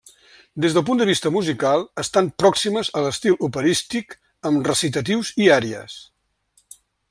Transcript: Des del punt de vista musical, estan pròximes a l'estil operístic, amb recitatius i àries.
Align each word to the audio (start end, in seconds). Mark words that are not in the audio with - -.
Des 0.63 0.77
del 0.77 0.83
punt 0.85 1.01
de 1.01 1.05
vista 1.09 1.31
musical, 1.35 1.83
estan 2.03 2.31
pròximes 2.43 2.89
a 2.95 3.03
l'estil 3.05 3.37
operístic, 3.49 4.17
amb 4.51 4.71
recitatius 4.73 5.31
i 5.45 5.51
àries. 5.59 6.01